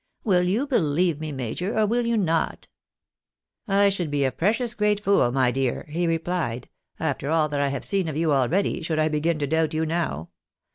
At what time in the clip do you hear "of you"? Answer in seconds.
8.07-8.33